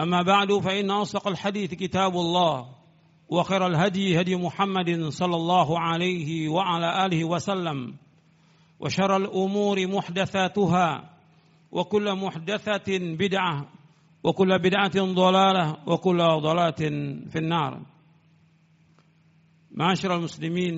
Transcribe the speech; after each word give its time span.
أما 0.00 0.22
بعد 0.22 0.52
فإن 0.52 0.90
أصدق 0.90 1.28
الحديث 1.28 1.74
كتاب 1.74 2.12
الله 2.12 2.68
وخير 3.28 3.66
الهدي 3.66 4.20
هدي 4.20 4.36
محمد 4.36 5.08
صلى 5.08 5.36
الله 5.36 5.80
عليه 5.80 6.48
وعلى 6.48 7.06
آله 7.06 7.24
وسلم 7.24 7.94
وشر 8.80 9.16
الأمور 9.16 9.86
محدثاتها 9.86 11.10
وكل 11.72 12.14
محدثة 12.14 12.98
بدعة 12.98 13.66
وكل 14.24 14.58
بدعة 14.58 14.96
ضلالة 14.96 15.76
وكل 15.86 16.18
ضلالة 16.18 16.82
في 17.30 17.36
النار 17.38 17.82
معاشر 19.70 20.16
المسلمين 20.16 20.76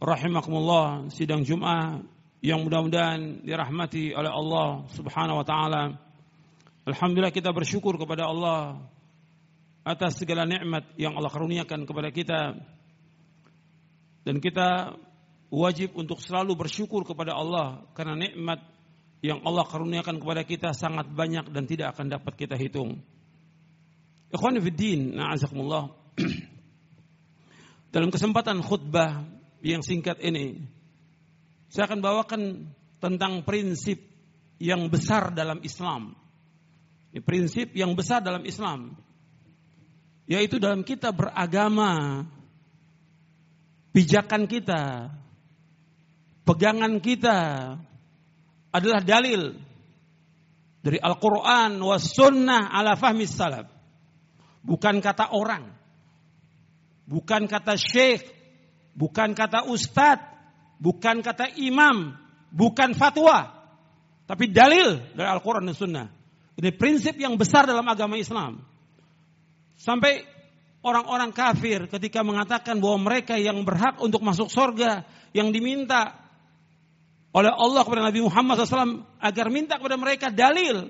rahimakumullah 0.00 1.12
sidang 1.12 1.44
Jumat 1.44 2.00
yang 2.40 2.64
mudah-mudahan 2.64 3.44
dirahmati 3.44 4.16
oleh 4.16 4.32
Allah 4.32 4.88
Subhanahu 4.96 5.44
wa 5.44 5.46
taala. 5.46 5.82
Alhamdulillah 6.88 7.34
kita 7.34 7.52
bersyukur 7.52 8.00
kepada 8.00 8.24
Allah 8.24 8.80
atas 9.84 10.16
segala 10.16 10.48
nikmat 10.48 10.88
yang 10.96 11.16
Allah 11.16 11.28
karuniakan 11.28 11.84
kepada 11.84 12.08
kita. 12.08 12.40
Dan 14.24 14.40
kita 14.40 14.96
wajib 15.50 15.96
untuk 15.96 16.20
selalu 16.22 16.56
bersyukur 16.56 17.02
kepada 17.04 17.36
Allah 17.36 17.84
karena 17.96 18.16
nikmat 18.16 18.60
yang 19.20 19.44
Allah 19.44 19.68
karuniakan 19.68 20.16
kepada 20.20 20.42
kita 20.48 20.72
sangat 20.72 21.08
banyak 21.12 21.52
dan 21.52 21.68
tidak 21.68 21.92
akan 21.96 22.08
dapat 22.08 22.32
kita 22.36 22.56
hitung. 22.56 23.04
Ikhwan 24.30 24.56
fiddin, 24.62 25.18
na'azakumullah. 25.18 25.92
Dalam 27.94 28.08
kesempatan 28.08 28.62
khutbah 28.62 29.26
yang 29.60 29.82
singkat 29.82 30.22
ini, 30.22 30.62
saya 31.68 31.90
akan 31.90 32.00
bawakan 32.00 32.42
tentang 33.02 33.42
prinsip 33.42 33.98
yang 34.62 34.86
besar 34.86 35.34
dalam 35.34 35.58
Islam. 35.66 36.14
Ini 37.10 37.20
prinsip 37.26 37.74
yang 37.74 37.98
besar 37.98 38.22
dalam 38.22 38.46
Islam, 38.46 38.94
yaitu 40.30 40.62
dalam 40.62 40.86
kita 40.86 41.10
beragama, 41.10 42.22
pijakan 43.90 44.46
kita, 44.46 45.10
pegangan 46.46 47.02
kita 47.02 47.38
adalah 48.70 49.02
dalil 49.02 49.58
dari 50.80 51.02
Al-Quran 51.02 51.82
was 51.82 52.14
sunnah 52.14 52.70
ala 52.70 52.94
fahmi 52.94 53.26
salaf. 53.26 53.66
Bukan 54.62 55.02
kata 55.02 55.34
orang, 55.34 55.66
bukan 57.10 57.50
kata 57.50 57.74
syekh, 57.74 58.22
bukan 58.94 59.34
kata 59.34 59.66
ustadz, 59.66 60.30
bukan 60.78 61.26
kata 61.26 61.58
imam, 61.58 62.14
bukan 62.54 62.94
fatwa, 62.94 63.50
tapi 64.30 64.46
dalil 64.46 65.02
dari 65.18 65.26
Al-Quran 65.26 65.66
dan 65.66 65.74
Sunnah. 65.74 66.19
Ini 66.59 66.71
prinsip 66.75 67.19
yang 67.19 67.35
besar 67.35 67.67
dalam 67.67 67.83
agama 67.83 68.15
Islam. 68.15 68.63
Sampai 69.75 70.23
orang-orang 70.85 71.35
kafir 71.35 71.91
ketika 71.91 72.23
mengatakan 72.23 72.79
bahwa 72.79 73.11
mereka 73.11 73.35
yang 73.35 73.65
berhak 73.67 73.99
untuk 73.99 74.23
masuk 74.23 74.47
surga, 74.47 75.03
yang 75.35 75.51
diminta 75.51 76.15
oleh 77.35 77.51
Allah 77.51 77.83
kepada 77.83 78.07
Nabi 78.07 78.23
Muhammad 78.23 78.63
SAW 78.63 79.03
agar 79.19 79.45
minta 79.51 79.75
kepada 79.75 79.99
mereka 79.99 80.31
dalil. 80.31 80.87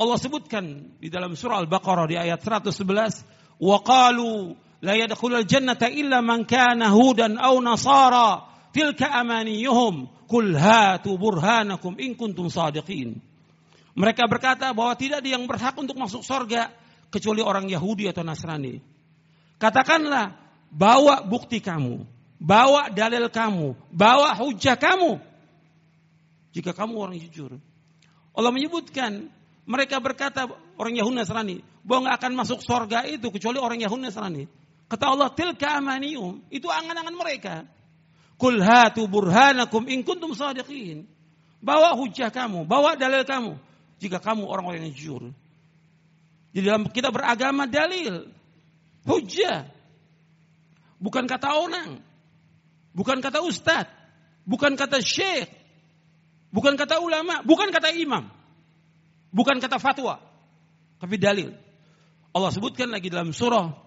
Allah 0.00 0.18
sebutkan 0.18 0.96
di 0.98 1.06
dalam 1.06 1.38
surah 1.38 1.62
Al-Baqarah 1.62 2.10
di 2.10 2.18
ayat 2.18 2.42
111, 2.42 3.60
وَقَالُوا 3.60 4.56
لا 4.82 4.94
يدخل 4.94 5.34
الجنة 5.34 5.78
إلا 5.82 6.20
من 6.20 6.44
كان 6.44 6.82
هودا 6.82 7.40
أو 7.40 7.60
نصارى 7.60 8.46
تلك 8.72 9.02
أمانيهم 9.02 10.08
قل 10.28 10.56
هاتوا 10.56 11.16
برهانكم 11.16 11.96
إن 12.00 12.14
كنتم 12.14 12.48
صادقين 12.48 13.20
mereka 13.95 14.27
berkata 14.27 14.75
bahwa 14.75 14.91
tidak 14.99 15.23
ada 15.23 15.29
yang 15.31 15.47
berhak 15.47 15.71
untuk 15.79 15.95
masuk 15.95 16.19
surga 16.19 16.67
kecuali 17.07 17.39
orang 17.39 17.71
Yahudi 17.71 18.11
atau 18.11 18.27
Nasrani. 18.27 18.83
Katakanlah, 19.55 20.35
bawa 20.67 21.23
bukti 21.23 21.63
kamu, 21.63 22.03
bawa 22.35 22.91
dalil 22.91 23.31
kamu, 23.31 23.71
bawa 23.87 24.35
hujah 24.35 24.75
kamu. 24.75 25.15
Jika 26.51 26.75
kamu 26.75 26.93
orang 26.99 27.15
jujur. 27.23 27.55
Allah 28.35 28.51
menyebutkan, 28.51 29.31
mereka 29.63 30.03
berkata 30.03 30.43
orang 30.75 30.93
Yahudi 30.99 31.15
Nasrani, 31.15 31.57
bahwa 31.87 32.11
nggak 32.11 32.17
akan 32.19 32.31
masuk 32.35 32.59
surga 32.67 33.07
itu 33.07 33.31
kecuali 33.31 33.63
orang 33.63 33.79
Yahudi 33.79 34.11
Nasrani. 34.11 34.43
Kata 34.91 35.07
Allah, 35.07 35.31
tilka 35.31 35.79
amaniyum. 35.79 36.43
Itu 36.51 36.67
angan-angan 36.67 37.15
mereka. 37.15 37.63
Kul 38.35 38.59
hatu 38.59 39.07
burhanakum 39.07 39.87
in 39.87 40.03
kuntum 40.03 40.35
sadiqin. 40.35 41.07
Bawa 41.63 41.95
hujah 41.95 42.27
kamu, 42.29 42.67
bawa 42.67 42.99
dalil 42.99 43.23
kamu. 43.23 43.55
Jika 43.99 44.19
kamu 44.19 44.43
orang-orang 44.45 44.87
yang 44.87 44.95
jujur. 44.95 45.21
Di 46.55 46.59
dalam 46.63 46.87
kita 46.87 47.11
beragama 47.11 47.67
dalil. 47.67 48.31
Hujah. 49.03 49.67
Bukan 50.99 51.27
kata 51.27 51.51
orang. 51.51 51.99
Bukan 52.95 53.19
kata 53.19 53.43
ustadz. 53.43 53.91
Bukan 54.47 54.79
kata 54.79 55.03
syekh. 55.03 55.51
Bukan 56.51 56.79
kata 56.79 57.03
ulama. 57.03 57.43
Bukan 57.43 57.71
kata 57.71 57.91
imam. 57.91 58.31
Bukan 59.35 59.59
kata 59.59 59.79
fatwa. 59.79 60.23
Tapi 60.99 61.15
dalil. 61.19 61.51
Allah 62.35 62.51
sebutkan 62.51 62.91
lagi 62.91 63.07
dalam 63.11 63.31
surah 63.31 63.85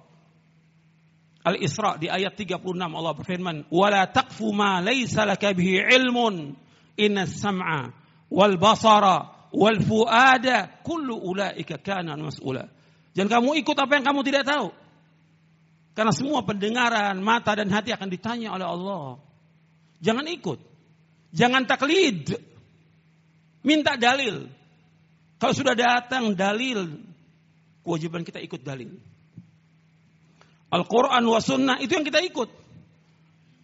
Al-Isra 1.48 1.96
di 1.96 2.12
ayat 2.12 2.36
36 2.36 2.60
Allah 2.76 3.12
berfirman, 3.16 3.56
"Wala 3.72 4.04
taqfu 4.10 4.52
ma 4.52 4.84
laysa 4.84 5.24
laka 5.24 5.56
bihi 5.56 5.80
ilmun, 5.96 6.52
inna 6.98 7.24
sam'a 7.24 7.88
wal 8.28 8.60
basara 8.60 9.37
wal 9.54 9.80
fuada 9.82 10.82
kullu 10.84 11.16
ulaika 11.16 11.78
kana 11.80 12.16
mas'ula." 12.16 12.68
Jangan 13.16 13.40
kamu 13.42 13.50
ikut 13.66 13.76
apa 13.76 13.92
yang 13.98 14.04
kamu 14.06 14.20
tidak 14.22 14.44
tahu. 14.46 14.68
Karena 15.98 16.14
semua 16.14 16.46
pendengaran, 16.46 17.18
mata 17.18 17.58
dan 17.58 17.66
hati 17.74 17.90
akan 17.90 18.06
ditanya 18.06 18.54
oleh 18.54 18.62
Allah. 18.62 19.18
Jangan 19.98 20.30
ikut. 20.30 20.62
Jangan 21.34 21.66
taklid. 21.66 22.38
Minta 23.66 23.98
dalil. 23.98 24.46
Kalau 25.42 25.54
sudah 25.54 25.74
datang 25.74 26.38
dalil, 26.38 27.02
kewajiban 27.82 28.22
kita 28.22 28.38
ikut 28.38 28.62
dalil. 28.62 28.94
Al-Quran 30.70 31.24
wa 31.26 31.40
sunnah 31.42 31.76
itu 31.82 31.98
yang 31.98 32.06
kita 32.06 32.22
ikut. 32.22 32.50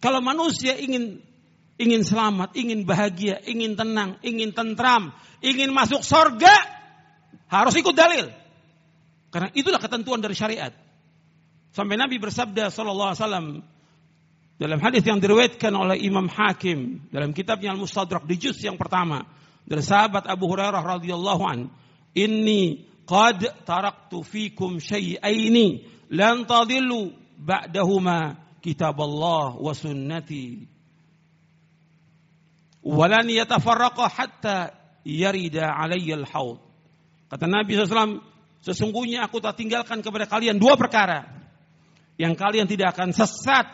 Kalau 0.03 0.19
manusia 0.19 0.75
ingin 0.75 1.23
ingin 1.75 2.01
selamat, 2.03 2.55
ingin 2.55 2.87
bahagia, 2.87 3.43
ingin 3.43 3.75
tenang, 3.75 4.19
ingin 4.23 4.55
tentram, 4.55 5.11
ingin 5.43 5.71
masuk 5.75 6.01
sorga, 6.01 6.53
harus 7.51 7.75
ikut 7.75 7.95
dalil. 7.95 8.31
Karena 9.31 9.51
itulah 9.51 9.79
ketentuan 9.83 10.23
dari 10.23 10.35
syariat. 10.35 10.71
Sampai 11.75 11.99
Nabi 11.99 12.15
bersabda 12.15 12.71
sallallahu 12.71 13.59
Dalam 14.55 14.79
hadis 14.79 15.03
yang 15.03 15.19
diriwayatkan 15.19 15.75
oleh 15.75 15.99
Imam 15.99 16.31
Hakim 16.31 17.11
dalam 17.11 17.35
kitabnya 17.35 17.75
Al-Mustadrak 17.75 18.23
di 18.23 18.39
juz 18.39 18.55
yang 18.63 18.79
pertama 18.79 19.27
dari 19.67 19.83
sahabat 19.83 20.23
Abu 20.31 20.47
Hurairah 20.47 20.79
radhiyallahu 20.79 21.43
an, 21.43 21.67
"Inni 22.15 22.87
qad 23.03 23.43
taraktu 23.67 24.23
fikum 24.23 24.79
syai'aini 24.79 25.83
lan 26.15 26.47
tadillu 26.47 27.11
ba'dahuma 27.35 28.39
kitab 28.63 28.95
Allah 29.03 29.59
wa 29.59 29.75
sunnati." 29.75 30.74
Walan 32.85 33.25
yatafarraqa 33.33 34.05
hatta 34.13 34.69
yarida 35.01 35.73
alayya 35.73 36.21
al-haud. 36.21 36.61
Kata 37.33 37.49
Nabi 37.49 37.73
SAW, 37.73 38.21
sesungguhnya 38.61 39.25
aku 39.25 39.41
tak 39.41 39.57
tinggalkan 39.57 40.05
kepada 40.05 40.29
kalian 40.29 40.61
dua 40.61 40.77
perkara. 40.77 41.25
Yang 42.21 42.37
kalian 42.37 42.69
tidak 42.69 42.93
akan 42.93 43.09
sesat 43.09 43.65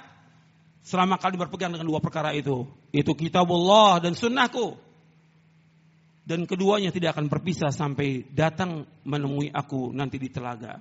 selama 0.88 1.20
kalian 1.20 1.44
berpegang 1.44 1.76
dengan 1.76 1.92
dua 1.92 2.00
perkara 2.00 2.32
itu. 2.32 2.64
Itu 2.96 3.12
kitabullah 3.12 4.00
dan 4.00 4.16
sunnahku. 4.16 4.80
Dan 6.24 6.48
keduanya 6.48 6.96
tidak 6.96 7.20
akan 7.20 7.28
berpisah 7.28 7.76
sampai 7.76 8.24
datang 8.32 8.88
menemui 9.04 9.52
aku 9.52 9.92
nanti 9.92 10.16
di 10.16 10.32
telaga. 10.32 10.80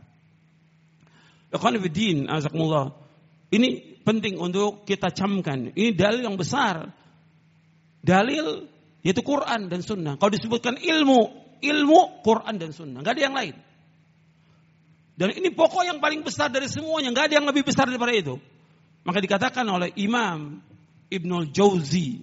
Ini 3.51 3.69
penting 4.07 4.39
untuk 4.39 4.87
kita 4.87 5.11
camkan. 5.11 5.75
Ini 5.75 5.91
dalil 5.99 6.23
yang 6.23 6.39
besar 6.39 7.00
Dalil 8.01 8.69
yaitu 9.01 9.25
Quran 9.25 9.69
dan 9.69 9.81
Sunnah. 9.81 10.17
Kalau 10.21 10.33
disebutkan 10.33 10.77
ilmu, 10.77 11.21
ilmu 11.61 12.01
Quran 12.25 12.55
dan 12.61 12.71
Sunnah. 12.73 13.01
Gak 13.01 13.17
ada 13.17 13.23
yang 13.29 13.37
lain. 13.37 13.57
Dan 15.17 15.37
ini 15.37 15.53
pokok 15.53 15.85
yang 15.85 16.01
paling 16.01 16.25
besar 16.25 16.49
dari 16.49 16.69
semuanya. 16.69 17.13
Gak 17.13 17.33
ada 17.33 17.35
yang 17.41 17.47
lebih 17.49 17.65
besar 17.65 17.89
daripada 17.89 18.13
itu. 18.13 18.41
Maka 19.05 19.19
dikatakan 19.21 19.65
oleh 19.69 19.93
Imam 19.97 20.61
Ibnul 21.09 21.53
Jauzi 21.53 22.21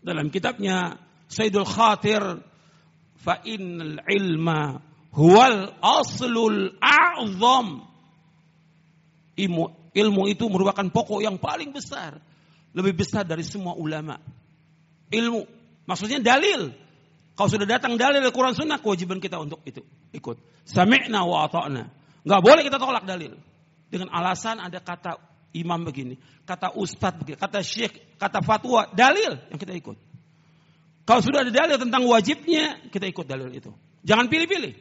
dalam 0.00 0.32
kitabnya 0.32 0.96
Sayyidul 1.28 1.68
Khatir 1.68 2.22
fa 3.20 3.44
innal 3.44 4.00
ilma 4.08 4.80
huwal 5.12 5.76
aslul 5.84 6.72
a'zam 6.80 7.84
ilmu, 9.36 9.64
ilmu 9.92 10.22
itu 10.32 10.44
merupakan 10.48 10.88
pokok 10.88 11.20
yang 11.20 11.36
paling 11.36 11.76
besar 11.76 12.16
lebih 12.72 13.04
besar 13.04 13.28
dari 13.28 13.44
semua 13.44 13.76
ulama 13.76 14.16
ilmu. 15.10 15.44
Maksudnya 15.86 16.22
dalil. 16.22 16.70
Kalau 17.34 17.48
sudah 17.48 17.66
datang 17.66 17.96
dalil 17.96 18.20
dari 18.20 18.34
Quran 18.34 18.54
Sunnah, 18.54 18.78
kewajiban 18.78 19.18
kita 19.18 19.40
untuk 19.40 19.64
itu 19.66 19.82
ikut. 20.12 20.36
Sami'na 20.68 21.24
wa 21.24 21.48
ata'na. 21.48 21.88
Nggak 22.22 22.40
boleh 22.44 22.62
kita 22.62 22.76
tolak 22.76 23.04
dalil. 23.08 23.32
Dengan 23.90 24.12
alasan 24.14 24.62
ada 24.62 24.78
kata 24.78 25.18
imam 25.50 25.82
begini, 25.82 26.14
kata 26.46 26.78
ustadz 26.78 27.18
begini, 27.18 27.36
kata 27.40 27.58
syekh, 27.64 28.14
kata 28.22 28.38
fatwa, 28.38 28.86
dalil 28.94 29.34
yang 29.50 29.58
kita 29.58 29.74
ikut. 29.74 29.98
Kalau 31.02 31.20
sudah 31.26 31.42
ada 31.42 31.50
dalil 31.50 31.74
tentang 31.74 32.06
wajibnya, 32.06 32.86
kita 32.92 33.10
ikut 33.10 33.26
dalil 33.26 33.50
itu. 33.50 33.74
Jangan 34.06 34.30
pilih-pilih. 34.30 34.78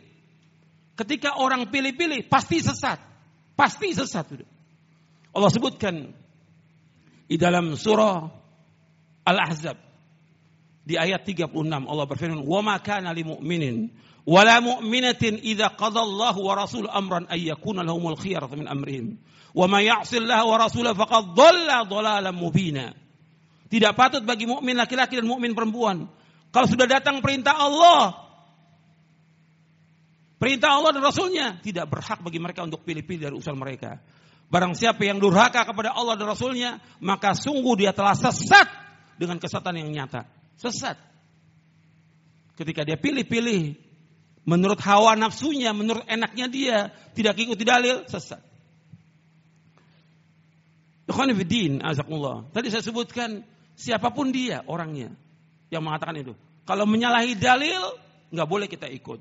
Ketika 0.94 1.42
orang 1.42 1.74
pilih-pilih, 1.74 2.28
pasti 2.30 2.62
sesat. 2.62 3.02
Pasti 3.58 3.98
sesat. 3.98 4.30
Allah 5.34 5.50
sebutkan 5.50 6.12
di 7.26 7.36
dalam 7.40 7.74
surah 7.74 8.30
Al-Ahzab 9.26 9.89
di 10.90 10.98
ayat 10.98 11.22
36 11.22 11.54
Allah 11.86 12.06
berfirman, 12.10 12.42
"Wa 12.42 12.66
ma 12.66 12.82
kana 12.82 13.14
lil 13.14 13.38
mu'minin 13.38 13.94
wa 14.26 14.42
la 14.42 14.58
mu'minatin 14.58 15.38
idza 15.38 15.78
qada 15.78 16.02
Allah 16.02 16.34
wa 16.34 16.54
rasul 16.58 16.90
amran 16.90 17.30
ay 17.30 17.54
yakuna 17.54 17.86
lahumul 17.86 18.18
khiyaratu 18.18 18.58
min 18.58 18.66
amrihim. 18.66 19.22
Wa 19.54 19.70
ma 19.70 19.86
ya'si 19.86 20.18
Allah 20.18 20.42
wa 20.50 20.58
rasulahu 20.58 20.98
faqad 20.98 21.38
dhalla 21.38 21.86
dhalalan 21.86 22.34
mubina." 22.34 22.90
Tidak 23.70 23.94
patut 23.94 24.26
bagi 24.26 24.50
mukmin 24.50 24.74
laki-laki 24.82 25.22
dan 25.22 25.30
mukmin 25.30 25.54
perempuan 25.54 26.10
kalau 26.50 26.66
sudah 26.66 26.90
datang 26.90 27.22
perintah 27.22 27.54
Allah 27.54 28.18
perintah 30.42 30.74
Allah 30.74 30.98
dan 30.98 31.06
Rasulnya 31.06 31.62
tidak 31.62 31.86
berhak 31.86 32.18
bagi 32.26 32.42
mereka 32.42 32.66
untuk 32.66 32.82
pilih-pilih 32.82 33.30
dari 33.30 33.36
usul 33.38 33.54
mereka. 33.54 34.02
Barang 34.50 34.74
siapa 34.74 35.06
yang 35.06 35.22
durhaka 35.22 35.70
kepada 35.70 35.94
Allah 35.94 36.18
dan 36.18 36.34
Rasulnya, 36.34 36.82
maka 36.98 37.38
sungguh 37.38 37.78
dia 37.78 37.94
telah 37.94 38.18
sesat 38.18 38.66
dengan 39.22 39.38
kesesatan 39.38 39.86
yang 39.86 39.94
nyata 39.94 40.39
sesat. 40.60 41.00
Ketika 42.60 42.84
dia 42.84 43.00
pilih-pilih 43.00 43.80
menurut 44.44 44.80
hawa 44.84 45.16
nafsunya, 45.16 45.72
menurut 45.72 46.04
enaknya 46.04 46.46
dia, 46.52 46.78
tidak 47.16 47.40
ikuti 47.40 47.64
dalil, 47.64 48.04
sesat. 48.12 48.44
Tadi 51.10 52.68
saya 52.70 52.84
sebutkan 52.86 53.42
siapa 53.74 54.14
pun 54.14 54.30
dia 54.30 54.62
orangnya 54.68 55.16
yang 55.72 55.82
mengatakan 55.82 56.20
itu. 56.20 56.34
Kalau 56.68 56.86
menyalahi 56.86 57.34
dalil, 57.40 57.82
nggak 58.30 58.50
boleh 58.50 58.68
kita 58.70 58.86
ikut. 58.92 59.18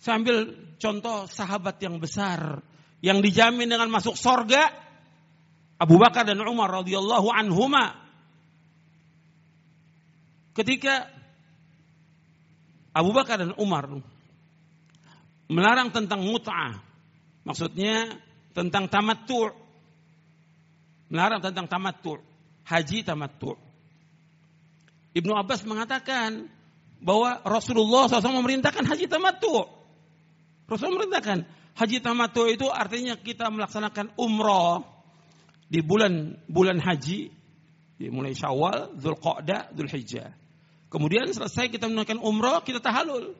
Sambil 0.00 0.56
contoh 0.80 1.30
sahabat 1.30 1.78
yang 1.84 2.00
besar 2.02 2.64
yang 3.04 3.20
dijamin 3.22 3.68
dengan 3.68 3.86
masuk 3.92 4.16
sorga 4.18 4.72
Abu 5.76 6.00
Bakar 6.00 6.24
dan 6.24 6.40
Umar 6.40 6.72
radhiyallahu 6.82 7.28
anhuma 7.28 8.05
ketika 10.56 11.12
Abu 12.96 13.12
Bakar 13.12 13.44
dan 13.44 13.52
Umar 13.60 13.84
melarang 15.52 15.92
tentang 15.92 16.24
mut'ah. 16.24 16.80
Maksudnya 17.44 18.16
tentang 18.56 18.88
tamattu'. 18.88 19.52
Melarang 21.12 21.44
tentang 21.44 21.68
tamattu'. 21.68 22.18
Haji 22.66 23.06
tamattu'. 23.06 23.54
Ibnu 25.14 25.32
Abbas 25.36 25.62
mengatakan 25.68 26.50
bahwa 26.98 27.44
Rasulullah 27.44 28.08
SAW 28.08 28.40
memerintahkan 28.42 28.84
haji 28.88 29.06
tamattu'. 29.06 29.68
Rasul 30.66 30.90
memerintahkan 30.96 31.46
haji 31.78 31.98
tamattu' 32.02 32.50
itu 32.50 32.66
artinya 32.66 33.14
kita 33.14 33.52
melaksanakan 33.52 34.18
umroh 34.18 34.82
di 35.70 35.78
bulan 35.84 36.34
bulan 36.50 36.82
haji 36.82 37.30
mulai 38.12 38.36
Syawal, 38.36 38.92
Dzulqa'dah, 38.98 39.72
Dzulhijjah. 39.72 40.45
Kemudian 40.86 41.26
selesai 41.30 41.66
kita 41.66 41.90
menunaikan 41.90 42.22
umroh, 42.22 42.62
kita 42.62 42.78
tahalul. 42.78 43.34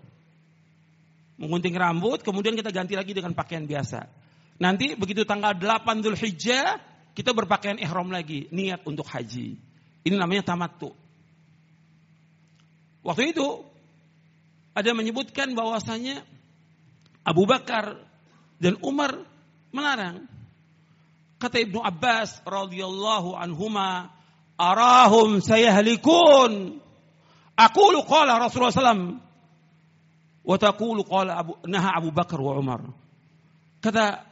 Mengunting 1.39 1.77
rambut, 1.79 2.25
kemudian 2.25 2.59
kita 2.59 2.75
ganti 2.75 2.99
lagi 2.99 3.13
dengan 3.15 3.37
pakaian 3.37 3.63
biasa. 3.69 4.09
Nanti 4.57 4.97
begitu 4.97 5.23
tanggal 5.29 5.55
8 5.55 6.03
Dhul 6.03 6.17
Hijjah, 6.17 6.81
kita 7.13 7.37
berpakaian 7.37 7.77
ihram 7.79 8.09
lagi, 8.09 8.49
niat 8.51 8.83
untuk 8.89 9.07
haji. 9.07 9.57
Ini 10.03 10.17
namanya 10.17 10.43
tamattu. 10.43 10.91
Waktu 13.07 13.37
itu 13.37 13.63
ada 14.75 14.91
menyebutkan 14.91 15.55
bahwasanya 15.55 16.27
Abu 17.23 17.47
Bakar 17.47 18.01
dan 18.59 18.75
Umar 18.83 19.15
melarang. 19.71 20.27
Kata 21.37 21.61
Ibnu 21.61 21.85
Abbas 21.85 22.41
radhiyallahu 22.43 23.37
anhuma, 23.37 24.09
arahum 24.57 25.45
sayahlikun 25.45 26.81
Aku 27.57 27.89
lu 27.89 28.05
qala 28.05 28.37
Rasulullah 28.37 28.73
SAW. 28.73 29.17
Wa 30.47 30.57
taqulu 30.61 31.03
qala 31.09 31.41
Abu, 31.41 31.57
naha 31.65 31.97
Abu 31.97 32.13
Bakar 32.13 32.39
wa 32.39 32.55
Umar. 32.55 32.85
Kata 33.81 34.23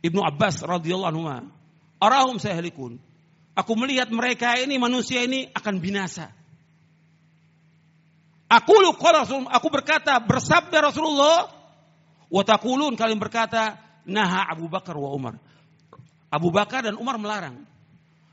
Ibnu 0.00 0.22
Abbas 0.22 0.62
radhiyallahu 0.62 1.10
anhu, 1.10 1.50
"Arahum 1.98 2.38
sayahlikun." 2.38 3.02
Aku 3.54 3.72
melihat 3.78 4.10
mereka 4.10 4.58
ini 4.58 4.78
manusia 4.78 5.22
ini 5.22 5.46
akan 5.54 5.78
binasa. 5.78 6.30
Aku 8.50 8.74
lu 8.78 8.94
qala 8.94 9.26
Rasul, 9.26 9.46
aku 9.50 9.68
berkata 9.70 10.18
bersabda 10.22 10.90
Rasulullah, 10.90 11.50
wa 12.30 12.42
kalian 12.94 13.18
berkata 13.18 13.78
naha 14.06 14.46
Abu 14.54 14.70
Bakar 14.70 14.94
wa 14.94 15.10
Umar. 15.10 15.34
Abu 16.30 16.50
Bakar 16.50 16.86
dan 16.86 16.98
Umar 16.98 17.18
melarang. 17.18 17.62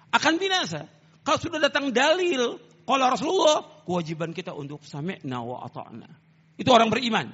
Akan 0.10 0.42
binasa. 0.42 0.90
Kalau 1.22 1.38
sudah 1.38 1.62
datang 1.62 1.94
dalil 1.94 2.58
kalau 2.91 3.07
Rasulullah, 3.07 3.57
kewajiban 3.88 4.36
kita 4.36 4.51
untuk 4.51 4.83
sami'na 4.83 5.39
wa 5.39 5.63
ata'na. 5.63 6.10
Itu 6.60 6.69
orang 6.75 6.91
beriman. 6.91 7.31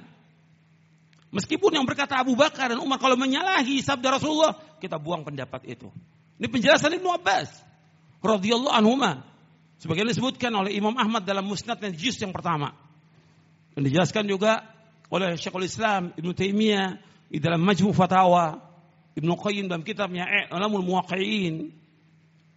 Meskipun 1.34 1.76
yang 1.76 1.84
berkata 1.84 2.16
Abu 2.22 2.32
Bakar 2.38 2.72
dan 2.72 2.80
Umar 2.80 2.96
kalau 2.96 3.18
menyalahi 3.18 3.82
sabda 3.82 4.16
Rasulullah, 4.16 4.56
kita 4.78 4.96
buang 4.96 5.26
pendapat 5.26 5.66
itu. 5.68 5.90
Ini 6.40 6.48
penjelasan 6.48 6.94
Ibnu 6.96 7.10
Abbas 7.12 7.50
radhiyallahu 8.24 8.72
anhuma. 8.72 9.26
Sebagaimana 9.78 10.14
disebutkan 10.14 10.50
oleh 10.54 10.74
Imam 10.74 10.94
Ahmad 10.96 11.26
dalam 11.26 11.44
Musnad 11.44 11.78
dan 11.78 11.94
Juz 11.94 12.18
yang 12.18 12.32
pertama. 12.32 12.72
Dan 13.76 13.86
dijelaskan 13.86 14.26
juga 14.26 14.64
oleh 15.12 15.36
Syekhul 15.36 15.68
Islam 15.68 16.16
Ibnu 16.16 16.32
Taimiyah 16.34 16.98
di 17.28 17.38
dalam 17.38 17.60
Majmu' 17.62 17.94
Fatawa, 17.94 18.58
Ibnu 19.14 19.34
Qayyim 19.38 19.66
dalam 19.66 19.82
kitabnya 19.82 20.26
Alamul 20.50 20.86
Muwaqqi'in 20.86 21.74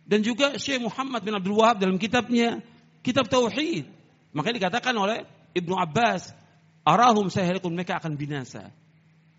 dan 0.05 0.20
juga 0.25 0.58
Syekh 0.58 0.81
Muhammad 0.81 1.24
bin 1.24 1.34
Abdul 1.38 1.55
Wahab 1.58 1.79
dalam 1.81 1.96
kitabnya 1.96 2.62
kitab 3.05 3.27
tauhid. 3.27 3.86
Makanya 4.31 4.55
dikatakan 4.63 4.96
oleh 4.96 5.27
Ibnu 5.51 5.75
Abbas, 5.75 6.31
arahum 6.88 7.27
sayalikun 7.27 7.75
mereka 7.75 8.00
akan 8.00 8.15
binasa. 8.15 8.72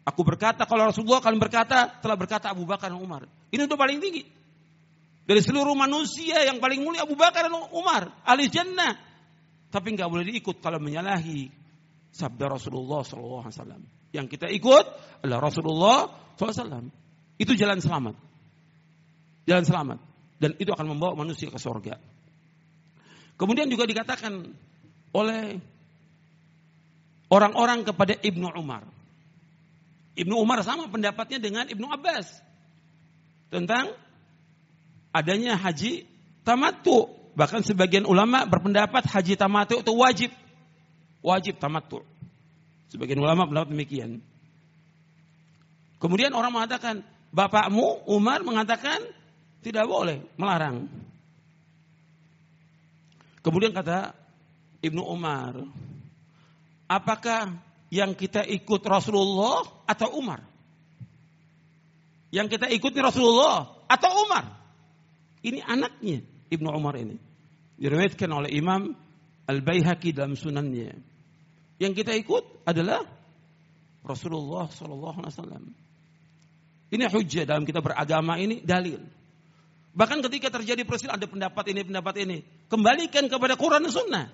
Aku 0.03 0.27
berkata 0.27 0.67
kalau 0.67 0.91
Rasulullah 0.91 1.23
akan 1.23 1.39
berkata 1.39 2.03
telah 2.03 2.17
berkata 2.19 2.51
Abu 2.51 2.67
Bakar 2.67 2.91
dan 2.91 2.99
Umar. 2.99 3.25
Ini 3.55 3.65
untuk 3.65 3.79
paling 3.79 4.03
tinggi. 4.03 4.27
Dari 5.23 5.39
seluruh 5.39 5.79
manusia 5.79 6.43
yang 6.43 6.59
paling 6.59 6.83
mulia 6.83 7.07
Abu 7.07 7.15
Bakar 7.15 7.47
dan 7.47 7.55
Umar, 7.71 8.11
ahli 8.27 8.51
jannah. 8.51 8.99
Tapi 9.71 9.95
nggak 9.95 10.11
boleh 10.11 10.27
diikut 10.27 10.59
kalau 10.59 10.83
menyalahi 10.83 11.49
sabda 12.11 12.51
Rasulullah 12.51 13.07
SAW. 13.07 13.81
Yang 14.13 14.27
kita 14.37 14.51
ikut 14.51 14.85
adalah 15.23 15.49
Rasulullah 15.49 15.99
SAW. 16.35 16.91
Itu 17.39 17.55
jalan 17.55 17.79
selamat. 17.79 18.15
Jalan 19.47 19.65
selamat. 19.65 19.99
Dan 20.43 20.59
itu 20.59 20.75
akan 20.75 20.87
membawa 20.99 21.15
manusia 21.15 21.49
ke 21.49 21.57
surga. 21.57 21.97
Kemudian 23.37 23.67
juga 23.69 23.89
dikatakan 23.89 24.55
oleh 25.13 25.59
orang-orang 27.33 27.85
kepada 27.85 28.15
Ibnu 28.17 28.53
Umar. 28.55 28.85
Ibnu 30.13 30.37
Umar 30.37 30.61
sama 30.61 30.89
pendapatnya 30.93 31.41
dengan 31.41 31.65
Ibnu 31.65 31.89
Abbas. 31.89 32.29
Tentang 33.49 33.97
adanya 35.13 35.57
haji 35.57 36.05
tamatu. 36.45 37.09
Bahkan 37.33 37.65
sebagian 37.65 38.05
ulama 38.05 38.45
berpendapat 38.45 39.09
haji 39.09 39.41
tamatu 39.41 39.81
itu 39.81 39.93
wajib. 39.97 40.31
Wajib 41.25 41.57
tamatu. 41.57 42.05
Sebagian 42.93 43.25
ulama 43.25 43.49
berpendapat 43.49 43.73
demikian. 43.73 44.21
Kemudian 45.97 46.35
orang 46.37 46.53
mengatakan, 46.53 47.01
bapakmu 47.33 48.05
Umar 48.11 48.45
mengatakan 48.45 49.01
tidak 49.63 49.87
boleh, 49.89 50.21
melarang. 50.35 50.91
Kemudian 53.43 53.75
kata 53.75 54.15
Ibnu 54.83 55.03
Umar, 55.03 55.59
apakah 56.87 57.59
yang 57.91 58.15
kita 58.15 58.47
ikut 58.47 58.83
Rasulullah 58.87 59.67
atau 59.85 60.17
Umar? 60.17 60.41
Yang 62.33 62.57
kita 62.57 62.67
ikuti 62.73 62.97
Rasulullah 63.03 63.69
atau 63.91 64.11
Umar? 64.25 64.57
Ini 65.45 65.61
anaknya 65.61 66.25
Ibnu 66.49 66.69
Umar 66.73 66.97
ini. 66.97 67.21
Diriwayatkan 67.77 68.31
oleh 68.31 68.51
Imam 68.57 68.95
Al-Baihaqi 69.45 70.17
dalam 70.17 70.39
sunannya. 70.39 70.97
Yang 71.77 71.93
kita 72.01 72.15
ikut 72.15 72.65
adalah 72.65 73.05
Rasulullah 74.07 74.71
Sallallahu 74.71 75.19
Alaihi 75.19 75.35
Wasallam. 75.35 75.65
Ini 76.93 77.05
hujah 77.09 77.45
dalam 77.49 77.67
kita 77.67 77.83
beragama 77.83 78.39
ini 78.39 78.63
dalil. 78.63 79.03
Bahkan 79.93 80.25
ketika 80.25 80.49
terjadi 80.49 80.89
peristiwa 80.89 81.17
ada 81.17 81.27
pendapat 81.29 81.65
ini, 81.73 81.81
pendapat 81.85 82.15
ini. 82.25 82.39
Kembalikan 82.73 83.29
kepada 83.29 83.61
Quran 83.61 83.85
dan 83.85 83.93
Sunnah. 83.93 84.27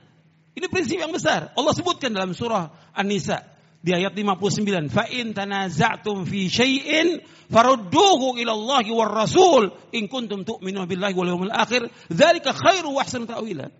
Ini 0.54 0.70
prinsip 0.70 1.02
yang 1.02 1.10
besar. 1.10 1.50
Allah 1.58 1.74
sebutkan 1.74 2.14
dalam 2.14 2.38
surah 2.38 2.94
An-Nisa 2.94 3.42
di 3.78 3.94
ayat 3.94 4.14
59 4.14 4.90
fa 4.90 5.06
in 5.06 5.30
tanaza'tum 5.30 6.26
fi 6.26 6.50
syai'in 6.50 7.22
farudduhu 7.46 8.34
ila 8.42 8.52
Allah 8.54 8.86
war 8.90 9.10
rasul 9.10 9.70
in 9.94 10.10
kuntum 10.10 10.42
tu'minuna 10.42 10.90
billahi 10.90 11.14
wal 11.14 11.30
yawmil 11.30 11.54
akhir 11.54 11.86
dzalika 12.10 12.50
khairu 12.50 12.90
wa 12.90 13.06
ahsanu 13.06 13.30
ta'wila 13.30 13.70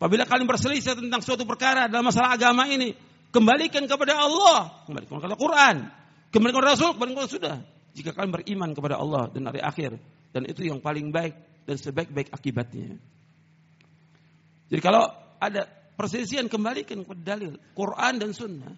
apabila 0.00 0.24
kalian 0.24 0.48
berselisih 0.48 0.96
tentang 0.96 1.20
suatu 1.20 1.44
perkara 1.44 1.92
dalam 1.92 2.08
masalah 2.08 2.40
agama 2.40 2.64
ini 2.72 2.96
kembalikan 3.28 3.84
kepada 3.84 4.16
Allah 4.16 4.88
kembalikan 4.88 5.20
kepada 5.20 5.36
Quran 5.36 5.76
kembalikan 6.32 6.56
kepada 6.64 6.72
Rasul 6.72 6.90
kembalikan 6.96 7.16
kepada 7.20 7.32
sudah 7.36 7.56
jika 7.92 8.10
kalian 8.16 8.32
beriman 8.32 8.70
kepada 8.72 8.96
Allah 8.96 9.28
dan 9.28 9.44
hari 9.44 9.60
akhir 9.60 10.00
dan 10.32 10.48
itu 10.48 10.64
yang 10.64 10.80
paling 10.80 11.12
baik 11.12 11.36
dan 11.68 11.76
sebaik-baik 11.76 12.32
akibatnya 12.32 12.96
jadi 14.72 14.80
kalau 14.80 15.04
ada 15.40 15.68
perselisihan 15.94 16.48
kembalikan 16.48 17.04
kepada 17.04 17.36
dalil 17.36 17.60
Quran 17.76 18.14
dan 18.16 18.30
sunnah 18.32 18.74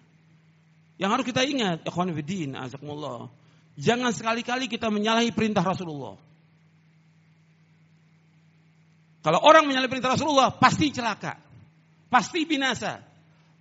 yang 0.97 1.13
harus 1.13 1.25
kita 1.29 1.45
ingat, 1.45 1.85
ikhwan 1.85 2.09
fiddin, 2.09 2.57
azakumullah. 2.57 3.29
Jangan 3.77 4.09
sekali-kali 4.09 4.65
kita 4.65 4.89
menyalahi 4.89 5.29
perintah 5.29 5.61
Rasulullah. 5.61 6.17
Kalau 9.21 9.39
orang 9.45 9.69
menyalahi 9.69 9.91
perintah 9.93 10.17
Rasulullah, 10.17 10.49
pasti 10.57 10.89
celaka. 10.89 11.37
Pasti 12.09 12.49
binasa. 12.49 12.97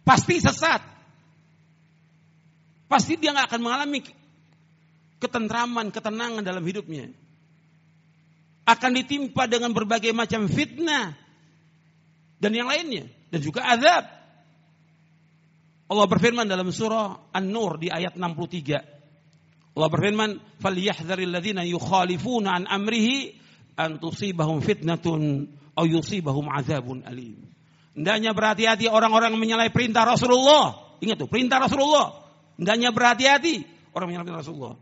Pasti 0.00 0.40
sesat. 0.40 0.80
Pasti 2.88 3.20
dia 3.20 3.36
nggak 3.36 3.52
akan 3.52 3.60
mengalami 3.60 4.00
ketentraman, 5.20 5.92
ketenangan 5.92 6.40
dalam 6.40 6.64
hidupnya. 6.64 7.12
Akan 8.64 8.96
ditimpa 8.96 9.44
dengan 9.44 9.76
berbagai 9.76 10.16
macam 10.16 10.48
fitnah 10.48 11.12
dan 12.36 12.52
yang 12.52 12.68
lainnya 12.68 13.08
dan 13.32 13.40
juga 13.40 13.64
azab. 13.64 14.04
Allah 15.86 16.06
berfirman 16.10 16.50
dalam 16.50 16.66
surah 16.74 17.30
An-Nur 17.30 17.78
di 17.78 17.86
ayat 17.86 18.18
63. 18.18 19.76
Allah 19.76 19.88
berfirman, 19.92 20.30
"Falyahdharil 20.58 21.30
ladzina 21.30 21.62
yukhalifuna 21.62 22.58
an 22.58 22.62
amrihi 22.66 23.36
an 23.78 24.02
tusibahum 24.02 24.64
fitnatun 24.64 25.46
aw 25.78 25.84
yusibahum 25.86 26.50
azabun 26.50 27.06
alim." 27.06 27.38
Hendaknya 27.96 28.34
berhati-hati 28.34 28.90
orang-orang 28.90 29.36
menyalahi 29.38 29.70
perintah 29.72 30.04
Rasulullah. 30.04 30.96
Ingat 31.00 31.16
tuh, 31.22 31.28
perintah 31.30 31.60
Rasulullah. 31.62 32.24
Hendaknya 32.56 32.90
berhati-hati 32.92 33.64
orang 33.92 34.06
menyalahi 34.12 34.26
perintah 34.26 34.42
Rasulullah. 34.42 34.76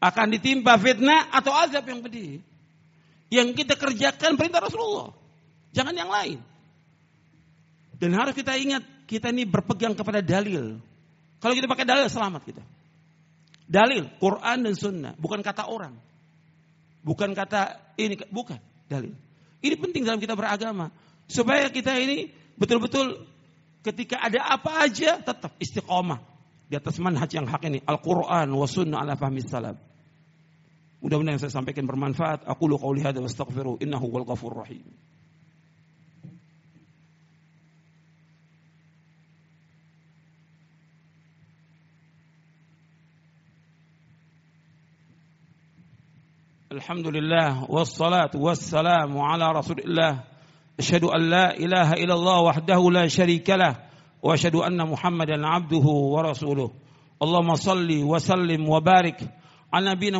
Akan 0.00 0.26
ditimpa 0.32 0.76
fitnah 0.80 1.32
atau 1.32 1.52
azab 1.54 1.84
yang 1.86 2.00
pedih. 2.02 2.40
Yang 3.28 3.48
kita 3.62 3.76
kerjakan 3.76 4.40
perintah 4.40 4.64
Rasulullah. 4.64 5.12
Jangan 5.76 5.92
yang 5.92 6.08
lain. 6.08 6.38
Dan 7.98 8.14
harus 8.14 8.34
kita 8.34 8.54
ingat 8.54 8.86
kita 9.10 9.34
ini 9.34 9.42
berpegang 9.42 9.94
kepada 9.98 10.22
dalil. 10.22 10.78
Kalau 11.42 11.54
kita 11.54 11.66
pakai 11.66 11.86
dalil 11.86 12.06
selamat 12.06 12.42
kita. 12.46 12.62
Dalil 13.68 14.08
Quran 14.16 14.64
dan 14.64 14.74
Sunnah, 14.74 15.12
bukan 15.20 15.44
kata 15.44 15.68
orang, 15.68 15.92
bukan 17.04 17.36
kata 17.36 17.76
ini, 18.00 18.16
bukan 18.32 18.56
dalil. 18.88 19.12
Ini 19.60 19.74
penting 19.76 20.08
dalam 20.08 20.16
kita 20.16 20.32
beragama 20.32 20.88
supaya 21.28 21.68
kita 21.68 21.92
ini 22.00 22.32
betul-betul 22.56 23.28
ketika 23.84 24.24
ada 24.24 24.56
apa 24.56 24.88
aja 24.88 25.20
tetap 25.20 25.52
istiqomah 25.60 26.16
di 26.64 26.80
atas 26.80 26.96
manhaj 26.96 27.28
yang 27.28 27.44
hak 27.44 27.60
ini 27.68 27.84
Al-Quran 27.84 28.48
wa 28.56 28.64
sunnah 28.64 29.04
ala 29.04 29.20
fahmi 29.20 29.44
salaf. 29.44 29.76
Mudah-mudahan 30.98 31.38
yang 31.38 31.42
saya 31.42 31.54
sampaikan 31.54 31.86
bermanfaat. 31.86 32.48
Aku 32.48 32.66
lu 32.66 32.74
qauli 32.74 33.04
hadza 33.06 33.22
wa 33.22 33.30
astaghfiru 33.30 33.78
innahu 33.78 34.10
wal 34.10 34.26
ghafur 34.26 34.64
rahim. 34.64 34.82
Alhamdulillah 46.78 47.66
wassalatu 47.66 48.38
wassalamu 48.38 49.18
ala 49.18 49.50
Rasulillah. 49.50 50.22
Asyhadu 50.78 51.10
an 51.10 51.26
la 51.26 51.46
ilaha 51.58 51.98
illallah 51.98 52.38
wahdahu 52.46 52.94
la 52.94 53.10
syarikalah 53.10 53.82
wa 54.22 54.30
asyhadu 54.30 54.62
Muhammadan 54.86 55.42
abduhu 55.42 56.14
wa 56.14 56.22
rasuluh. 56.22 56.70
Allahumma 57.18 57.58
salli 57.58 58.06
wa 58.06 58.22
sallim 58.22 58.62
wa 58.62 58.78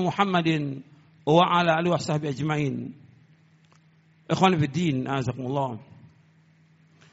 Muhammadin 0.03 0.83
wa 1.23 1.47
ala 1.47 1.79
alihi 1.79 1.95
washabi 1.95 2.35
ajmain. 2.35 2.91
Ikhwan. 4.27 5.79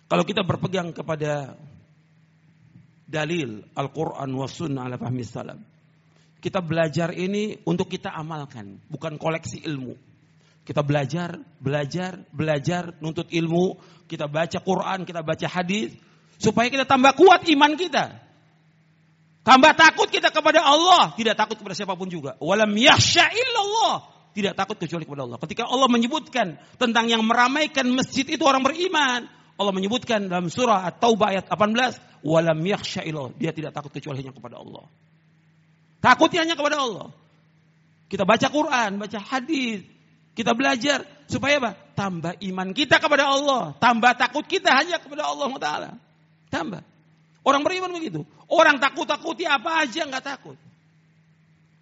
Kalau 0.09 0.23
kita 0.25 0.41
berpegang 0.41 0.89
kepada 0.89 1.53
dalil 3.05 3.61
Al-Qur'an 3.77 4.33
wa 4.33 4.49
sunnah 4.49 4.89
ala 4.89 4.97
fahmi 4.97 5.21
salam 5.21 5.74
kita 6.45 6.61
belajar 6.61 7.09
ini 7.09 7.57
untuk 7.65 7.89
kita 7.89 8.13
amalkan, 8.13 8.77
bukan 8.85 9.17
koleksi 9.17 9.65
ilmu. 9.65 9.97
Kita 10.61 10.85
belajar, 10.85 11.41
belajar, 11.57 12.21
belajar, 12.29 12.93
nuntut 13.01 13.33
ilmu, 13.33 13.81
kita 14.05 14.29
baca 14.29 14.61
Quran, 14.61 15.09
kita 15.09 15.25
baca 15.25 15.47
hadis, 15.49 15.97
supaya 16.37 16.69
kita 16.69 16.85
tambah 16.85 17.17
kuat 17.17 17.49
iman 17.49 17.73
kita. 17.73 18.21
Tambah 19.41 19.73
takut 19.73 20.05
kita 20.13 20.29
kepada 20.29 20.61
Allah, 20.61 21.17
tidak 21.17 21.33
takut 21.33 21.57
kepada 21.57 21.73
siapa 21.73 21.97
pun 21.97 22.13
juga. 22.13 22.37
Walam 22.37 22.77
yahsya 22.77 23.25
illallah, 23.33 24.05
tidak 24.37 24.53
takut 24.53 24.77
kecuali 24.77 25.01
kepada 25.01 25.25
Allah. 25.25 25.41
Ketika 25.41 25.65
Allah 25.65 25.89
menyebutkan 25.89 26.61
tentang 26.77 27.09
yang 27.09 27.25
meramaikan 27.25 27.89
masjid 27.89 28.25
itu 28.25 28.41
orang 28.45 28.61
beriman, 28.61 29.25
Allah 29.57 29.73
menyebutkan 29.73 30.29
dalam 30.29 30.51
surah 30.51 30.85
At-Taubah 30.93 31.33
ayat 31.33 31.45
18, 31.49 32.21
walam 32.21 32.59
yakhsha 32.61 33.01
dia 33.39 33.49
tidak 33.55 33.71
takut 33.71 33.89
kecuali 33.89 34.21
hanya 34.21 34.35
kepada 34.35 34.59
Allah. 34.59 34.85
Takutnya 36.05 36.45
hanya 36.45 36.53
kepada 36.53 36.77
Allah. 36.77 37.09
Kita 38.05 38.29
baca 38.29 38.45
Quran, 38.53 39.01
baca 39.01 39.17
hadis, 39.17 39.81
kita 40.37 40.53
belajar 40.53 41.01
supaya 41.25 41.57
apa? 41.57 41.71
Tambah 41.97 42.37
iman 42.45 42.69
kita 42.77 43.01
kepada 43.01 43.25
Allah, 43.25 43.73
tambah 43.81 44.13
takut 44.13 44.45
kita 44.45 44.69
hanya 44.69 45.01
kepada 45.01 45.25
Allah 45.25 45.49
Taala. 45.57 45.91
Tambah. 46.53 46.85
Orang 47.41 47.65
beriman 47.65 47.89
begitu. 47.89 48.21
Orang 48.45 48.77
takut-takuti 48.77 49.49
apa 49.49 49.81
aja 49.81 50.05
nggak 50.05 50.21
takut. 50.21 50.57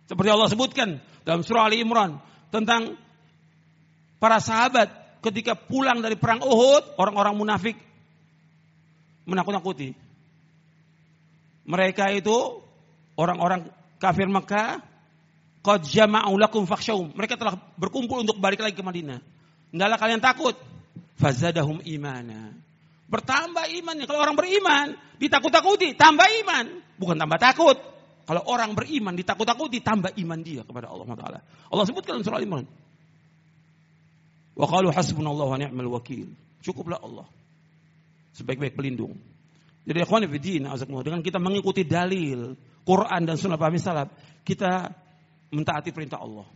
Seperti 0.07 0.29
Allah 0.31 0.47
sebutkan 0.47 1.03
dalam 1.27 1.43
surah 1.43 1.67
Ali 1.67 1.83
Imran 1.83 2.23
tentang 2.47 2.95
para 4.23 4.39
sahabat 4.39 5.19
ketika 5.19 5.59
pulang 5.59 5.99
dari 5.99 6.15
perang 6.15 6.39
Uhud, 6.39 6.95
orang-orang 6.95 7.35
munafik 7.35 7.75
menakut-nakuti. 9.27 9.91
Mereka 11.67 12.15
itu 12.15 12.63
orang-orang 13.19 13.82
kafir 14.03 14.27
Mekah 14.27 14.83
qad 15.63 15.79
jama'u 15.87 16.35
lakum 16.35 16.67
fakhshawum. 16.67 17.15
Mereka 17.15 17.39
telah 17.39 17.55
berkumpul 17.79 18.27
untuk 18.27 18.35
balik 18.43 18.59
lagi 18.59 18.75
ke 18.75 18.83
Madinah. 18.83 19.23
Hendaklah 19.71 19.97
kalian 19.97 20.19
takut. 20.19 20.59
Fazadahum 21.15 21.79
imana. 21.87 22.51
Bertambah 23.07 23.71
imannya. 23.71 24.05
Kalau 24.09 24.19
orang 24.19 24.35
beriman, 24.35 24.97
ditakut-takuti, 25.21 25.95
tambah 25.95 26.27
iman. 26.43 26.65
Bukan 26.99 27.15
tambah 27.15 27.39
takut. 27.39 27.77
Kalau 28.23 28.43
orang 28.49 28.75
beriman, 28.75 29.15
ditakut-takuti, 29.15 29.79
tambah 29.79 30.11
iman 30.19 30.39
dia 30.43 30.67
kepada 30.67 30.91
Allah 30.91 31.07
Taala. 31.15 31.39
Allah 31.71 31.85
sebutkan 31.87 32.19
dalam 32.19 32.25
surah 32.25 32.39
Al-Imran. 32.41 32.65
Wa 34.53 34.65
qalu 34.69 34.89
hasbunallahu 34.91 35.49
wa 35.53 35.57
ni'mal 35.59 35.89
wakil. 36.01 36.27
Cukuplah 36.65 36.99
Allah. 36.99 37.27
Sebaik-baik 38.33 38.73
pelindung. 38.73 39.13
Jadi 39.83 39.99
ikhwan 39.99 40.23
fillah 40.31 41.03
dengan 41.03 41.19
kita 41.19 41.37
mengikuti 41.43 41.83
dalil 41.83 42.55
Quran 42.83 43.21
dan 43.23 43.35
sunnah 43.39 43.55
pahami 43.55 43.79
salaf, 43.79 44.11
kita 44.43 44.91
mentaati 45.51 45.95
perintah 45.95 46.19
Allah. 46.19 46.47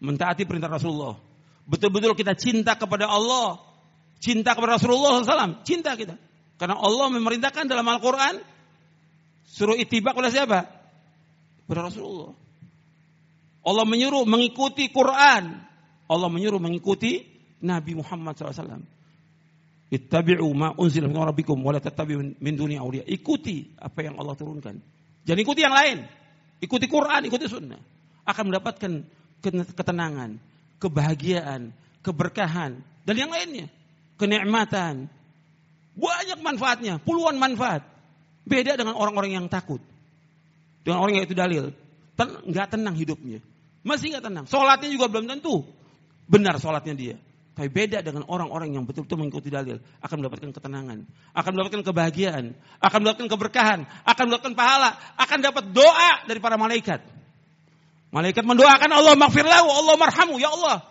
Mentaati 0.00 0.44
perintah 0.44 0.68
Rasulullah. 0.68 1.16
Betul-betul 1.64 2.16
kita 2.16 2.36
cinta 2.36 2.76
kepada 2.76 3.08
Allah, 3.08 3.60
cinta 4.20 4.52
kepada 4.52 4.76
Rasulullah 4.76 5.20
SAW, 5.22 5.64
cinta 5.64 5.96
kita. 5.96 6.16
Karena 6.60 6.76
Allah 6.76 7.08
memerintahkan 7.08 7.64
dalam 7.64 7.88
Al-Quran, 7.88 8.42
suruh 9.48 9.76
itibak 9.80 10.12
pada 10.12 10.28
siapa? 10.28 10.68
Pada 11.64 11.88
Rasulullah. 11.88 12.36
Allah 13.64 13.84
menyuruh 13.84 14.24
mengikuti 14.24 14.88
Quran. 14.92 15.56
Allah 16.10 16.28
menyuruh 16.32 16.60
mengikuti 16.60 17.22
Nabi 17.60 17.96
Muhammad 17.96 18.36
SAW. 18.36 18.84
Ittabi'u 19.90 20.48
ma 20.54 20.72
unzila 20.78 21.10
min 21.10 21.18
rabbikum 21.18 21.60
wa 21.60 21.72
la 21.74 21.80
tattabi'u 21.80 22.40
min 22.40 22.54
duni 22.56 22.76
awliya. 22.80 23.04
Ikuti 23.04 23.76
apa 23.78 24.06
yang 24.06 24.16
Allah 24.16 24.34
turunkan. 24.36 24.80
Jangan 25.30 25.46
ikuti 25.46 25.62
yang 25.62 25.70
lain. 25.70 26.02
Ikuti 26.58 26.90
Quran, 26.90 27.22
ikuti 27.22 27.46
sunnah. 27.46 27.78
Akan 28.26 28.50
mendapatkan 28.50 29.06
ketenangan, 29.78 30.42
kebahagiaan, 30.82 31.70
keberkahan, 32.02 32.82
dan 33.06 33.14
yang 33.14 33.30
lainnya. 33.30 33.70
Kenikmatan. 34.18 35.06
Banyak 35.94 36.42
manfaatnya, 36.42 36.98
puluhan 36.98 37.38
manfaat. 37.38 37.86
Beda 38.42 38.74
dengan 38.74 38.98
orang-orang 38.98 39.38
yang 39.38 39.46
takut. 39.46 39.78
Dengan 40.82 40.98
orang 40.98 41.22
yang 41.22 41.24
itu 41.30 41.38
dalil. 41.38 41.70
Ten, 42.18 42.50
gak 42.50 42.74
tenang 42.74 42.98
hidupnya. 42.98 43.38
Masih 43.86 44.10
gak 44.18 44.26
tenang. 44.26 44.50
Sholatnya 44.50 44.90
juga 44.90 45.06
belum 45.06 45.30
tentu. 45.30 45.62
Benar 46.26 46.58
sholatnya 46.58 46.98
dia. 46.98 47.16
Tapi 47.60 47.68
beda 47.68 48.00
dengan 48.00 48.24
orang-orang 48.24 48.72
yang 48.72 48.88
betul-betul 48.88 49.20
mengikuti 49.20 49.52
dalil. 49.52 49.84
Akan 50.00 50.24
mendapatkan 50.24 50.48
ketenangan. 50.48 51.04
Akan 51.36 51.52
mendapatkan 51.52 51.84
kebahagiaan. 51.84 52.56
Akan 52.80 53.04
mendapatkan 53.04 53.28
keberkahan. 53.28 53.84
Akan 54.08 54.32
mendapatkan 54.32 54.56
pahala. 54.56 54.96
Akan 55.20 55.44
dapat 55.44 55.68
doa 55.68 56.24
dari 56.24 56.40
para 56.40 56.56
malaikat. 56.56 57.04
Malaikat 58.16 58.48
mendoakan 58.48 58.90
Allah 58.96 59.12
maghfirlahu, 59.12 59.68
Allah 59.76 59.94
marhamu. 60.00 60.40
Ya 60.40 60.48
Allah. 60.48 60.88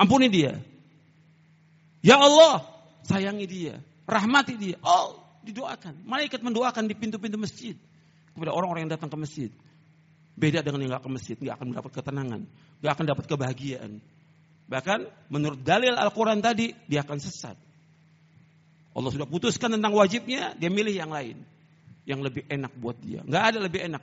Ampuni 0.00 0.32
dia. 0.32 0.64
Ya 2.00 2.16
Allah. 2.16 2.64
Sayangi 3.04 3.44
dia. 3.44 3.84
Rahmati 4.08 4.56
dia. 4.56 4.80
Oh, 4.80 5.20
didoakan. 5.44 6.08
Malaikat 6.08 6.40
mendoakan 6.40 6.88
di 6.88 6.96
pintu-pintu 6.96 7.36
masjid. 7.36 7.76
Kepada 8.32 8.56
orang-orang 8.56 8.88
yang 8.88 8.96
datang 8.96 9.12
ke 9.12 9.18
masjid. 9.20 9.52
Beda 10.40 10.64
dengan 10.64 10.88
yang 10.88 10.96
gak 10.96 11.04
ke 11.04 11.10
masjid. 11.12 11.36
Gak 11.36 11.60
akan 11.60 11.76
mendapat 11.76 11.92
ketenangan. 12.00 12.48
Gak 12.80 12.92
akan 12.96 13.04
dapat 13.04 13.24
kebahagiaan. 13.28 14.00
Bahkan 14.68 15.32
menurut 15.32 15.64
dalil 15.64 15.96
Al-Quran 15.96 16.44
tadi, 16.44 16.76
dia 16.84 17.00
akan 17.00 17.16
sesat. 17.16 17.56
Allah 18.92 19.10
sudah 19.14 19.24
putuskan 19.24 19.72
tentang 19.72 19.96
wajibnya, 19.96 20.52
dia 20.60 20.68
milih 20.68 20.92
yang 20.92 21.08
lain. 21.08 21.40
Yang 22.04 22.20
lebih 22.24 22.42
enak 22.48 22.72
buat 22.76 22.96
dia. 23.00 23.24
Nggak 23.24 23.44
ada 23.54 23.58
lebih 23.64 23.80
enak. 23.88 24.02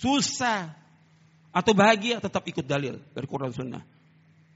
Susah. 0.00 0.72
Atau 1.52 1.76
bahagia 1.76 2.22
tetap 2.22 2.46
ikut 2.48 2.64
dalil 2.64 2.96
dari 3.12 3.26
Quran 3.28 3.52
Sunnah. 3.52 3.82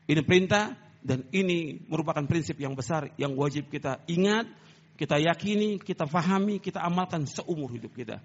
Ini 0.05 0.21
perintah 0.25 0.79
dan 1.05 1.27
ini 1.35 1.85
merupakan 1.91 2.25
prinsip 2.25 2.57
yang 2.57 2.73
besar 2.73 3.13
yang 3.21 3.37
wajib 3.37 3.69
kita 3.69 4.01
ingat, 4.09 4.49
kita 4.97 5.19
yakini, 5.21 5.83
kita 5.83 6.07
fahami, 6.07 6.63
kita 6.63 6.81
amalkan 6.81 7.27
seumur 7.29 7.73
hidup 7.75 7.93
kita. 7.93 8.23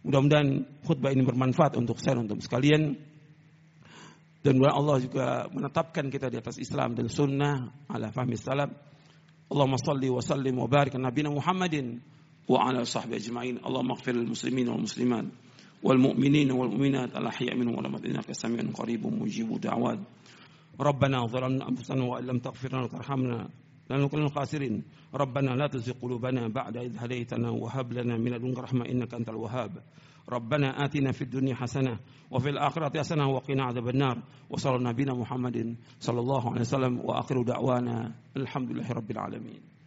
Mudah-mudahan 0.00 0.64
khutbah 0.86 1.12
ini 1.12 1.26
bermanfaat 1.26 1.76
untuk 1.76 2.00
saya 2.00 2.16
untuk 2.16 2.40
sekalian. 2.40 2.96
Dan 4.40 4.56
Allah 4.64 4.96
juga 5.04 5.44
menetapkan 5.52 6.08
kita 6.08 6.32
di 6.32 6.40
atas 6.40 6.56
Islam 6.56 6.96
dan 6.96 7.12
sunnah 7.12 7.68
ala 7.92 8.08
fahmi 8.08 8.40
salaf. 8.40 8.72
Allahumma 9.52 9.76
salli 9.76 10.08
wa 10.08 10.24
sallim 10.24 10.56
wa 10.56 10.64
barik 10.64 10.96
Nabi 10.96 11.28
Muhammadin 11.28 12.00
wa 12.48 12.64
ala 12.64 12.88
sahbihi 12.88 13.20
ajma'in. 13.20 13.56
Allahumma 13.60 14.00
ighfir 14.00 14.16
lil 14.16 14.32
muslimin 14.32 14.72
wal 14.72 14.80
muslimat 14.80 15.28
wal 15.84 16.00
mu'minin 16.00 16.48
wal 16.52 16.72
mu'minat 16.72 17.12
al 17.16 17.28
ahya 17.28 17.52
minhum 17.56 17.76
wal 17.76 17.84
amwat 17.88 18.04
innaka 18.04 18.32
samiun 18.32 18.72
qaribun 18.72 19.20
mujibu 19.20 19.60
da'wat. 19.60 20.00
ربنا 20.80 21.28
ظلمنا 21.28 21.68
أنفسنا 21.68 22.04
وإن 22.04 22.24
لم 22.24 22.38
تغفر 22.40 22.72
لنا 22.72 22.88
وترحمنا 22.88 23.38
لنكن 23.90 24.18
الخاسرين 24.22 24.74
ربنا 25.12 25.50
لا 25.52 25.66
تزغ 25.68 25.92
قلوبنا 26.00 26.48
بعد 26.48 26.76
إذ 26.76 26.96
هديتنا 26.96 27.50
وهب 27.52 27.92
لنا 27.92 28.16
من 28.16 28.32
لدنك 28.32 28.58
رحمة 28.58 28.88
إنك 28.88 29.12
أنت 29.12 29.28
الوهاب 29.28 29.72
ربنا 30.32 30.84
آتنا 30.84 31.12
في 31.12 31.22
الدنيا 31.22 31.54
حسنة 31.54 31.98
وفي 32.30 32.48
الآخرة 32.48 32.98
حسنة 32.98 33.26
وقنا 33.28 33.64
عذاب 33.64 33.88
النار. 33.88 34.22
وصلى 34.50 34.84
نبينا 34.84 35.14
محمد 35.14 35.76
صلى 36.00 36.20
الله 36.20 36.50
عليه 36.50 36.60
وسلم 36.60 37.00
وآخر 37.04 37.42
دعوانا 37.42 38.14
الحمد 38.36 38.70
لله 38.70 38.92
رب 38.92 39.10
العالمين. 39.10 39.79